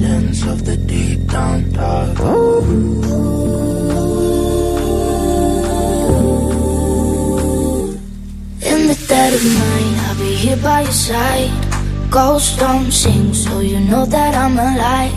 [0.00, 0.34] Valdessen.
[10.64, 11.52] by your side.
[12.10, 15.12] Ghosts don't sing, so you know that I'm alive.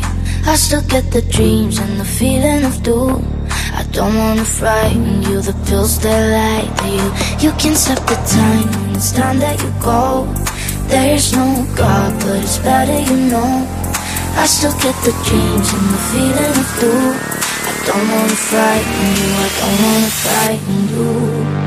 [0.45, 3.23] I still get the dreams and the feeling of doom.
[3.79, 7.07] I don't wanna frighten you, the pills they lie to you.
[7.43, 10.27] You can set the time when it's time that you go.
[10.87, 13.76] There's no God, but it's better you know.
[14.39, 17.13] I still get the dreams and the feeling of doom.
[17.65, 21.66] I don't wanna frighten you, I don't wanna frighten you.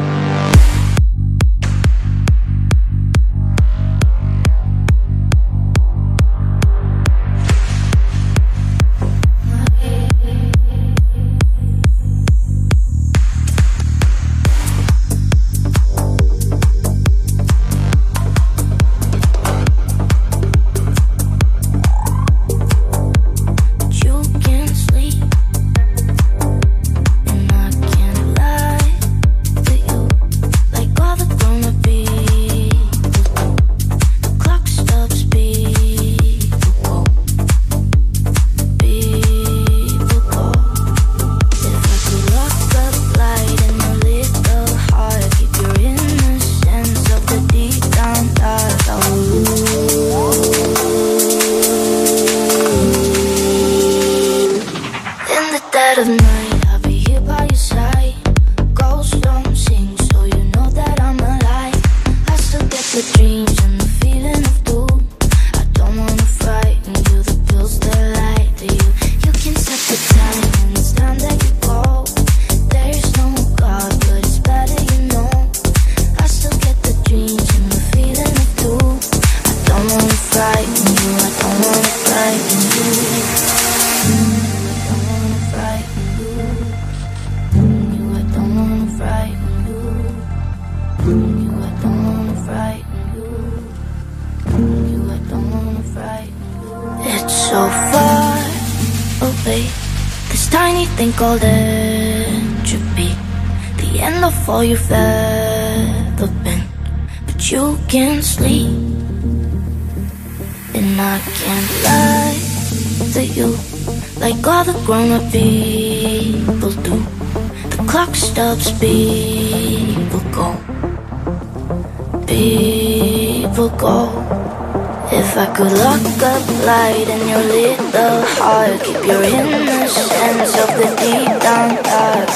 [125.55, 131.71] Could lock up light in your little heart, keep your innocence of the deep down
[131.83, 132.29] dark.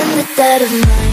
[0.00, 1.05] In the dead of night,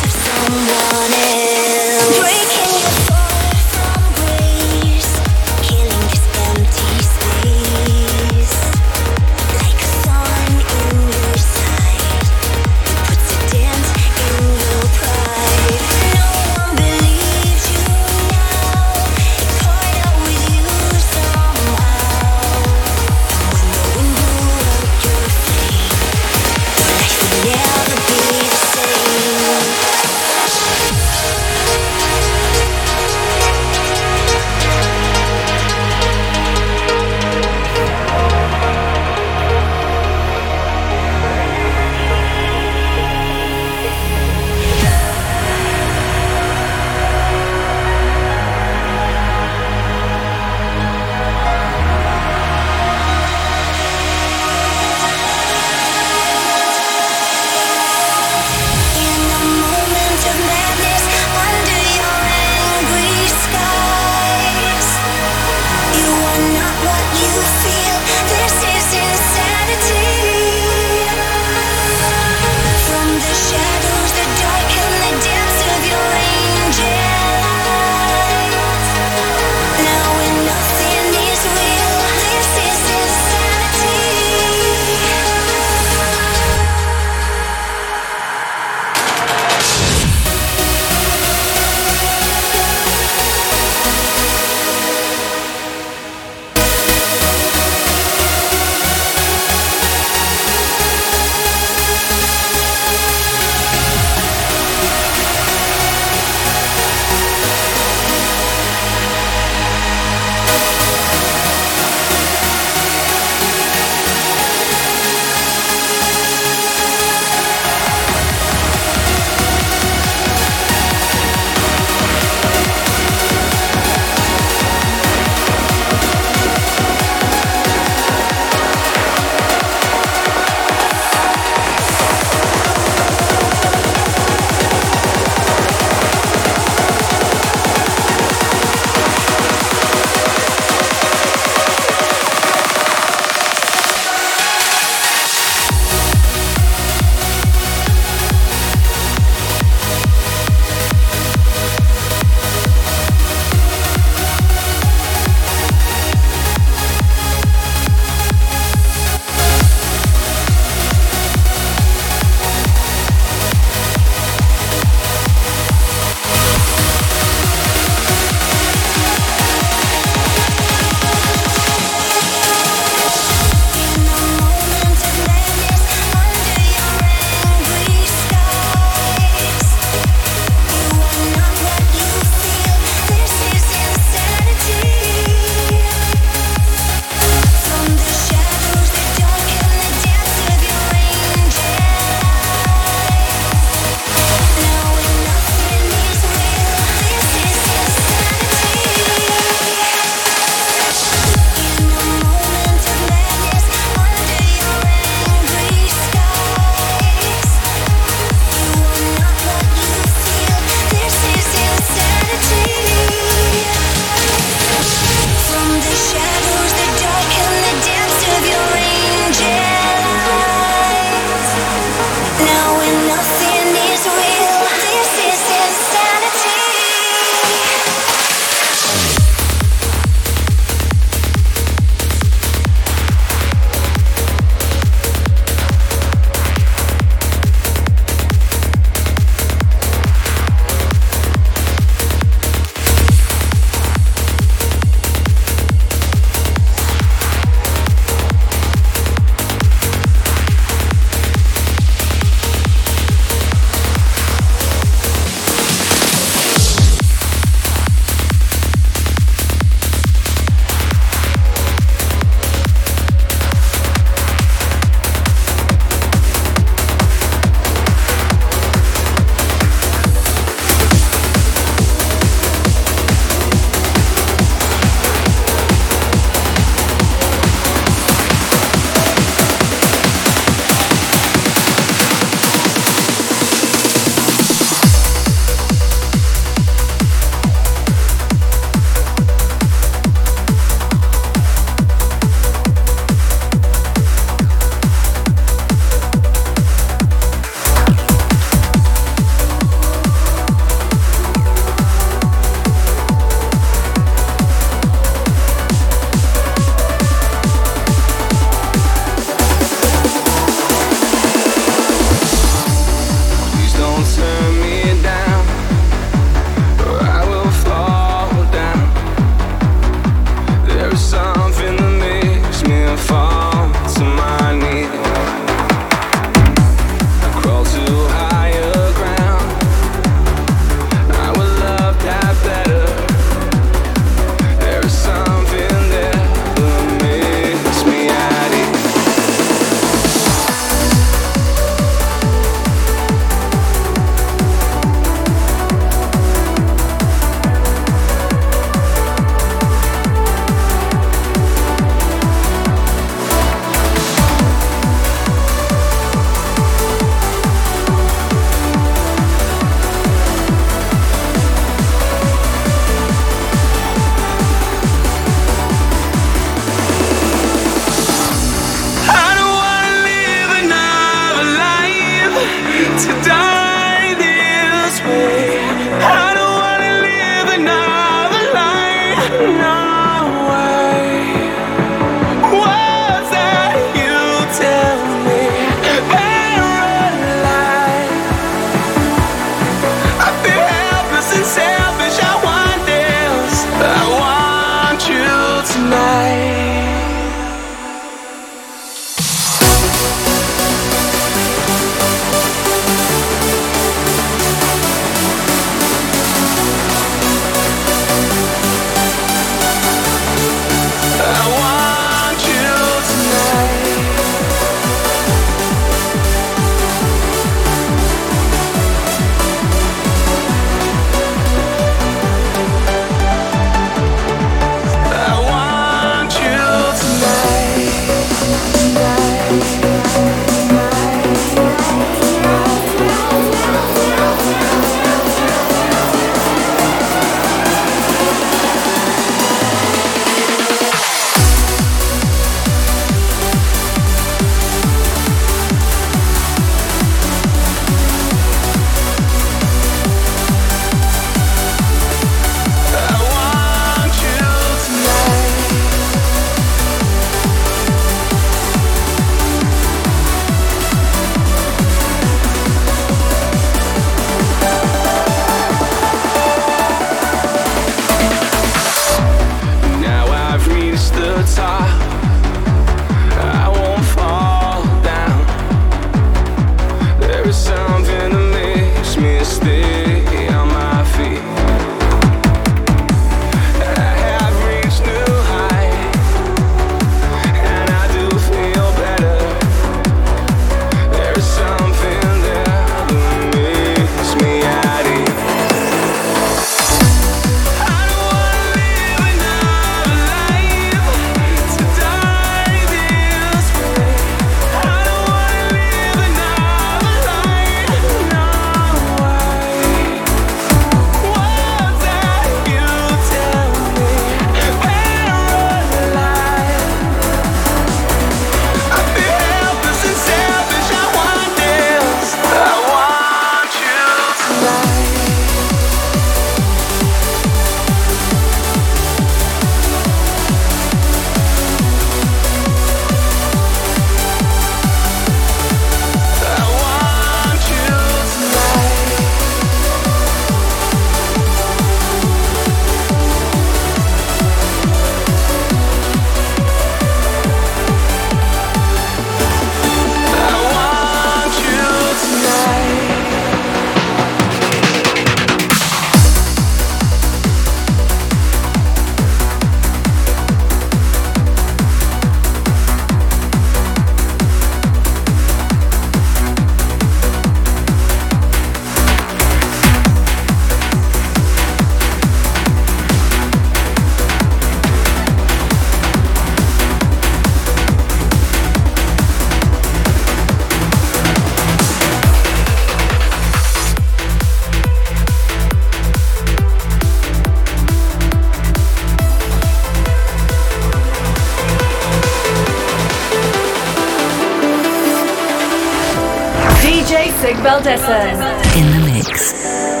[598.77, 600.00] in the mix.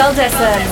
[0.00, 0.69] Sig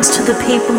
[0.00, 0.69] www.trancetothepeople.com